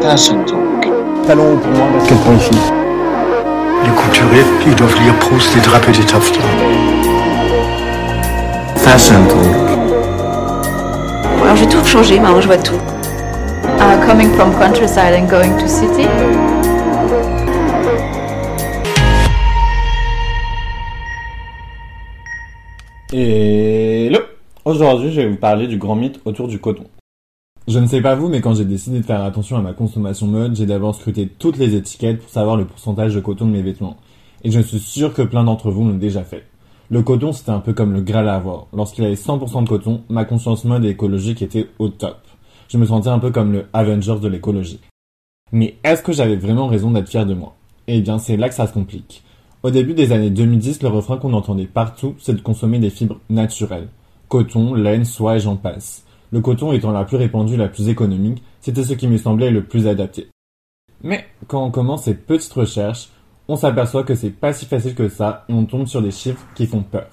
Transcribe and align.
Fashion 0.00 0.42
Talk. 0.44 1.26
Talon 1.26 1.58
pour 1.58 1.72
moi, 1.72 1.86
basket 1.92 2.18
pour 2.20 2.32
les 2.32 2.38
filles. 2.38 2.58
Les 3.84 3.90
couturiers, 3.90 4.44
ils 4.66 4.74
doivent 4.74 4.94
lire 5.02 5.14
Proust 5.18 5.54
et 5.56 5.60
draper 5.60 5.92
des 5.92 6.04
taffetas. 6.04 6.40
Fashion 8.76 9.22
Talk. 9.28 9.78
Alors 11.42 11.56
j'ai 11.56 11.66
tout 11.66 11.84
changé, 11.84 12.18
maintenant 12.18 12.40
je 12.40 12.46
vois 12.46 12.56
tout. 12.56 12.80
Uh, 13.78 14.06
coming 14.06 14.32
from 14.32 14.52
countryside 14.54 15.12
and 15.14 15.28
going 15.28 15.56
to 15.58 15.68
city? 15.68 16.08
Hello 23.12 24.20
Aujourd'hui, 24.64 25.12
je 25.12 25.20
vais 25.20 25.28
vous 25.28 25.36
parler 25.36 25.66
du 25.66 25.76
grand 25.76 25.96
mythe 25.96 26.20
autour 26.24 26.48
du 26.48 26.58
coton. 26.58 26.84
Je 27.68 27.78
ne 27.78 27.86
sais 27.86 28.00
pas 28.00 28.16
vous, 28.16 28.28
mais 28.28 28.40
quand 28.40 28.54
j'ai 28.54 28.64
décidé 28.64 29.00
de 29.00 29.04
faire 29.04 29.22
attention 29.22 29.56
à 29.56 29.62
ma 29.62 29.72
consommation 29.72 30.26
mode, 30.26 30.56
j'ai 30.56 30.66
d'abord 30.66 30.94
scruté 30.94 31.28
toutes 31.28 31.58
les 31.58 31.76
étiquettes 31.76 32.20
pour 32.20 32.30
savoir 32.30 32.56
le 32.56 32.64
pourcentage 32.64 33.14
de 33.14 33.20
coton 33.20 33.46
de 33.46 33.52
mes 33.52 33.62
vêtements. 33.62 33.96
Et 34.42 34.50
je 34.50 34.60
suis 34.60 34.78
sûr 34.78 35.14
que 35.14 35.22
plein 35.22 35.44
d'entre 35.44 35.70
vous 35.70 35.84
l'ont 35.84 35.94
déjà 35.94 36.24
fait. 36.24 36.44
Le 36.88 37.02
coton, 37.02 37.32
c'était 37.32 37.50
un 37.50 37.60
peu 37.60 37.72
comme 37.72 37.92
le 37.92 38.00
Graal 38.00 38.28
à 38.28 38.34
avoir. 38.34 38.66
Lorsqu'il 38.74 39.04
avait 39.04 39.14
100% 39.14 39.62
de 39.62 39.68
coton, 39.68 40.02
ma 40.08 40.24
conscience 40.24 40.64
mode 40.64 40.84
et 40.84 40.88
écologique 40.88 41.42
était 41.42 41.68
au 41.78 41.88
top. 41.88 42.18
Je 42.68 42.78
me 42.78 42.86
sentais 42.86 43.08
un 43.10 43.20
peu 43.20 43.30
comme 43.30 43.52
le 43.52 43.66
Avengers 43.72 44.18
de 44.20 44.28
l'écologie. 44.28 44.80
Mais 45.52 45.76
est-ce 45.84 46.02
que 46.02 46.12
j'avais 46.12 46.36
vraiment 46.36 46.66
raison 46.66 46.90
d'être 46.90 47.08
fier 47.08 47.26
de 47.26 47.34
moi? 47.34 47.54
Eh 47.86 48.00
bien, 48.00 48.18
c'est 48.18 48.36
là 48.36 48.48
que 48.48 48.54
ça 48.54 48.66
se 48.66 48.72
complique. 48.72 49.22
Au 49.62 49.70
début 49.70 49.94
des 49.94 50.10
années 50.10 50.30
2010, 50.30 50.82
le 50.82 50.88
refrain 50.88 51.18
qu'on 51.18 51.34
entendait 51.34 51.66
partout, 51.66 52.14
c'est 52.18 52.34
de 52.34 52.40
consommer 52.40 52.78
des 52.78 52.90
fibres 52.90 53.20
naturelles. 53.28 53.88
Coton, 54.28 54.74
laine, 54.74 55.04
soie 55.04 55.36
et 55.36 55.40
j'en 55.40 55.56
passe. 55.56 56.04
Le 56.32 56.40
coton 56.40 56.72
étant 56.72 56.92
la 56.92 57.04
plus 57.04 57.16
répandue, 57.16 57.56
la 57.56 57.68
plus 57.68 57.88
économique, 57.88 58.42
c'était 58.60 58.84
ce 58.84 58.94
qui 58.94 59.08
me 59.08 59.18
semblait 59.18 59.50
le 59.50 59.64
plus 59.64 59.88
adapté. 59.88 60.28
Mais 61.02 61.26
quand 61.48 61.64
on 61.64 61.70
commence 61.70 62.04
ces 62.04 62.14
petites 62.14 62.52
recherches, 62.52 63.08
on 63.48 63.56
s'aperçoit 63.56 64.04
que 64.04 64.14
c'est 64.14 64.30
pas 64.30 64.52
si 64.52 64.66
facile 64.66 64.94
que 64.94 65.08
ça 65.08 65.44
et 65.48 65.52
on 65.52 65.64
tombe 65.64 65.86
sur 65.86 66.02
des 66.02 66.12
chiffres 66.12 66.46
qui 66.54 66.66
font 66.66 66.82
peur. 66.82 67.08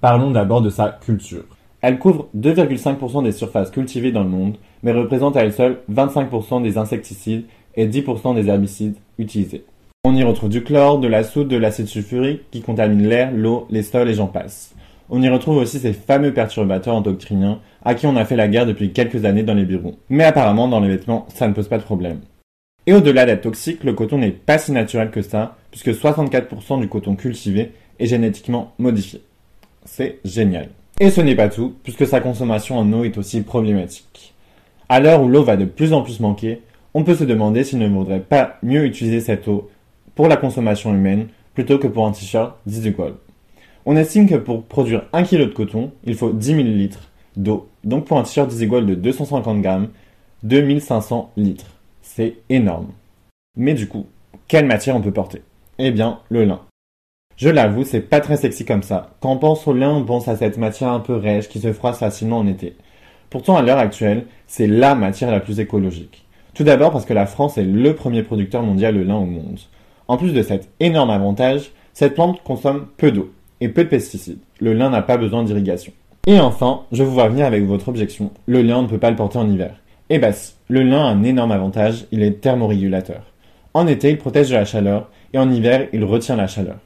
Parlons 0.00 0.30
d'abord 0.30 0.60
de 0.60 0.68
sa 0.68 0.90
culture. 0.90 1.44
Elle 1.80 1.98
couvre 1.98 2.28
2,5% 2.36 3.22
des 3.22 3.32
surfaces 3.32 3.70
cultivées 3.70 4.12
dans 4.12 4.24
le 4.24 4.28
monde, 4.28 4.56
mais 4.82 4.92
représente 4.92 5.36
à 5.36 5.44
elle 5.44 5.52
seule 5.52 5.78
25% 5.90 6.62
des 6.62 6.76
insecticides 6.76 7.46
et 7.76 7.88
10% 7.88 8.34
des 8.34 8.48
herbicides 8.48 8.96
utilisés. 9.18 9.64
On 10.04 10.14
y 10.14 10.22
retrouve 10.22 10.50
du 10.50 10.62
chlore, 10.62 10.98
de 10.98 11.08
la 11.08 11.24
soude, 11.24 11.48
de 11.48 11.56
l'acide 11.56 11.86
sulfurique 11.86 12.50
qui 12.50 12.60
contamine 12.60 13.08
l'air, 13.08 13.32
l'eau, 13.32 13.66
les 13.70 13.82
sols 13.82 14.08
et 14.08 14.14
j'en 14.14 14.26
passe. 14.26 14.74
On 15.10 15.22
y 15.22 15.28
retrouve 15.28 15.56
aussi 15.56 15.78
ces 15.78 15.94
fameux 15.94 16.34
perturbateurs 16.34 16.96
endocriniens 16.96 17.60
à 17.84 17.94
qui 17.94 18.06
on 18.06 18.16
a 18.16 18.24
fait 18.24 18.36
la 18.36 18.48
guerre 18.48 18.66
depuis 18.66 18.92
quelques 18.92 19.24
années 19.24 19.42
dans 19.42 19.54
les 19.54 19.64
bureaux. 19.64 19.96
Mais 20.10 20.24
apparemment, 20.24 20.68
dans 20.68 20.80
les 20.80 20.88
vêtements, 20.88 21.26
ça 21.34 21.48
ne 21.48 21.54
pose 21.54 21.68
pas 21.68 21.78
de 21.78 21.82
problème. 21.82 22.20
Et 22.86 22.92
au-delà 22.92 23.24
d'être 23.24 23.42
toxique, 23.42 23.84
le 23.84 23.94
coton 23.94 24.18
n'est 24.18 24.30
pas 24.30 24.58
si 24.58 24.72
naturel 24.72 25.10
que 25.10 25.22
ça, 25.22 25.56
puisque 25.70 25.90
64% 25.90 26.80
du 26.80 26.88
coton 26.88 27.16
cultivé 27.16 27.72
est 27.98 28.06
génétiquement 28.06 28.72
modifié. 28.78 29.22
C'est 29.84 30.18
génial. 30.24 30.68
Et 31.00 31.10
ce 31.10 31.20
n'est 31.20 31.36
pas 31.36 31.48
tout, 31.48 31.74
puisque 31.82 32.06
sa 32.06 32.20
consommation 32.20 32.78
en 32.78 32.92
eau 32.92 33.04
est 33.04 33.16
aussi 33.16 33.40
problématique. 33.42 34.34
À 34.88 35.00
l'heure 35.00 35.22
où 35.22 35.28
l'eau 35.28 35.44
va 35.44 35.56
de 35.56 35.64
plus 35.64 35.92
en 35.92 36.02
plus 36.02 36.20
manquer, 36.20 36.60
on 36.94 37.04
peut 37.04 37.14
se 37.14 37.24
demander 37.24 37.64
s'il 37.64 37.78
ne 37.78 37.88
vaudrait 37.88 38.20
pas 38.20 38.58
mieux 38.62 38.84
utiliser 38.84 39.20
cette 39.20 39.48
eau 39.48 39.70
pour 40.14 40.28
la 40.28 40.36
consommation 40.36 40.92
humaine 40.92 41.28
plutôt 41.54 41.78
que 41.78 41.86
pour 41.86 42.06
un 42.06 42.12
t-shirt 42.12 42.56
Disney 42.66 42.92
On 43.90 43.96
estime 43.96 44.28
que 44.28 44.34
pour 44.34 44.64
produire 44.64 45.04
1 45.14 45.22
kg 45.22 45.38
de 45.38 45.44
coton, 45.46 45.92
il 46.04 46.14
faut 46.14 46.30
10 46.30 46.56
ml 46.56 46.90
d'eau. 47.36 47.70
Donc 47.84 48.04
pour 48.04 48.18
un 48.18 48.22
t-shirt 48.22 48.54
de 48.54 48.94
250 48.94 49.62
grammes, 49.62 49.88
2500 50.42 51.32
litres. 51.38 51.70
C'est 52.02 52.34
énorme. 52.50 52.88
Mais 53.56 53.72
du 53.72 53.88
coup, 53.88 54.04
quelle 54.46 54.66
matière 54.66 54.94
on 54.94 55.00
peut 55.00 55.10
porter? 55.10 55.40
Eh 55.78 55.90
bien, 55.90 56.18
le 56.28 56.44
lin. 56.44 56.60
Je 57.38 57.48
l'avoue, 57.48 57.82
c'est 57.82 58.02
pas 58.02 58.20
très 58.20 58.36
sexy 58.36 58.66
comme 58.66 58.82
ça. 58.82 59.16
Quand 59.20 59.32
on 59.32 59.38
pense 59.38 59.66
au 59.66 59.72
lin, 59.72 59.94
on 59.94 60.04
pense 60.04 60.28
à 60.28 60.36
cette 60.36 60.58
matière 60.58 60.90
un 60.90 61.00
peu 61.00 61.14
rêche 61.14 61.48
qui 61.48 61.58
se 61.58 61.72
froisse 61.72 62.00
facilement 62.00 62.40
en 62.40 62.46
été. 62.46 62.76
Pourtant, 63.30 63.56
à 63.56 63.62
l'heure 63.62 63.78
actuelle, 63.78 64.26
c'est 64.46 64.66
la 64.66 64.94
matière 64.96 65.30
la 65.30 65.40
plus 65.40 65.60
écologique. 65.60 66.26
Tout 66.52 66.64
d'abord 66.64 66.92
parce 66.92 67.06
que 67.06 67.14
la 67.14 67.24
France 67.24 67.56
est 67.56 67.64
le 67.64 67.94
premier 67.94 68.22
producteur 68.22 68.62
mondial 68.62 68.96
de 68.96 69.02
lin 69.02 69.16
au 69.16 69.24
monde. 69.24 69.60
En 70.08 70.18
plus 70.18 70.34
de 70.34 70.42
cet 70.42 70.68
énorme 70.78 71.08
avantage, 71.08 71.70
cette 71.94 72.12
plante 72.12 72.42
consomme 72.42 72.88
peu 72.98 73.12
d'eau 73.12 73.32
et 73.60 73.68
peu 73.68 73.84
de 73.84 73.88
pesticides. 73.88 74.38
Le 74.60 74.72
lin 74.72 74.90
n'a 74.90 75.02
pas 75.02 75.16
besoin 75.16 75.42
d'irrigation. 75.42 75.92
Et 76.26 76.38
enfin, 76.40 76.82
je 76.92 77.02
vous 77.02 77.12
vois 77.12 77.28
venir 77.28 77.46
avec 77.46 77.64
votre 77.64 77.88
objection. 77.88 78.30
Le 78.46 78.62
lin, 78.62 78.82
ne 78.82 78.86
peut 78.86 78.98
pas 78.98 79.10
le 79.10 79.16
porter 79.16 79.38
en 79.38 79.50
hiver. 79.50 79.76
Eh 80.10 80.18
bah 80.18 80.30
le 80.68 80.82
lin 80.82 81.04
a 81.04 81.08
un 81.08 81.22
énorme 81.22 81.52
avantage, 81.52 82.06
il 82.12 82.22
est 82.22 82.40
thermorégulateur. 82.40 83.22
En 83.74 83.86
été, 83.86 84.10
il 84.10 84.18
protège 84.18 84.50
de 84.50 84.54
la 84.54 84.64
chaleur, 84.64 85.10
et 85.32 85.38
en 85.38 85.50
hiver, 85.50 85.88
il 85.92 86.04
retient 86.04 86.36
la 86.36 86.46
chaleur. 86.46 86.76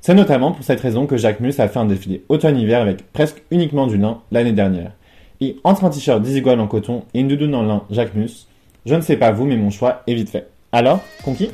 C'est 0.00 0.14
notamment 0.14 0.52
pour 0.52 0.64
cette 0.64 0.80
raison 0.80 1.06
que 1.06 1.16
Jacques 1.16 1.40
Mus 1.40 1.58
a 1.58 1.68
fait 1.68 1.78
un 1.78 1.84
défilé 1.84 2.24
automne-hiver 2.28 2.80
avec 2.80 3.12
presque 3.12 3.42
uniquement 3.50 3.86
du 3.86 3.98
lin 3.98 4.20
l'année 4.30 4.52
dernière. 4.52 4.92
Et 5.40 5.56
entre 5.64 5.84
un 5.84 5.90
t-shirt 5.90 6.22
Disigual 6.22 6.60
en 6.60 6.66
coton 6.66 7.04
et 7.14 7.20
une 7.20 7.28
doudoune 7.28 7.54
en 7.54 7.62
lin 7.62 7.82
Jacques 7.90 8.14
Mus, 8.14 8.46
je 8.86 8.94
ne 8.94 9.00
sais 9.00 9.16
pas 9.16 9.32
vous, 9.32 9.44
mais 9.44 9.56
mon 9.56 9.70
choix 9.70 10.02
est 10.06 10.14
vite 10.14 10.30
fait. 10.30 10.48
Alors, 10.72 11.00
conquis? 11.24 11.50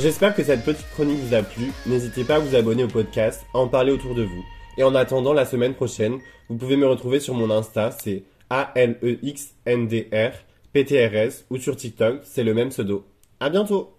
J'espère 0.00 0.32
que 0.32 0.44
cette 0.44 0.64
petite 0.64 0.88
chronique 0.90 1.18
vous 1.18 1.34
a 1.34 1.42
plu. 1.42 1.72
N'hésitez 1.84 2.22
pas 2.22 2.36
à 2.36 2.38
vous 2.38 2.54
abonner 2.54 2.84
au 2.84 2.88
podcast, 2.88 3.44
à 3.52 3.58
en 3.58 3.66
parler 3.66 3.90
autour 3.90 4.14
de 4.14 4.22
vous. 4.22 4.44
Et 4.76 4.84
en 4.84 4.94
attendant 4.94 5.32
la 5.32 5.44
semaine 5.44 5.74
prochaine, 5.74 6.20
vous 6.48 6.56
pouvez 6.56 6.76
me 6.76 6.86
retrouver 6.86 7.18
sur 7.18 7.34
mon 7.34 7.50
Insta, 7.50 7.90
c'est 7.90 8.22
A-L-E-X-N-D-R, 8.48 10.32
P-T-R-S, 10.72 11.46
ou 11.50 11.56
sur 11.56 11.74
TikTok, 11.74 12.20
c'est 12.22 12.44
le 12.44 12.54
même 12.54 12.68
pseudo. 12.68 13.06
À 13.40 13.50
bientôt! 13.50 13.97